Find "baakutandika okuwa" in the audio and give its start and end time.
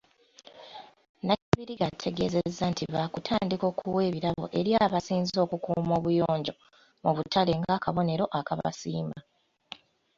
2.93-3.99